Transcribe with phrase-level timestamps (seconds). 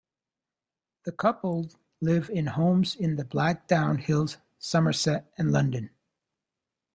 [1.03, 1.69] The couple
[2.01, 5.91] live in homes in the Blackdown Hills, Somerset and London.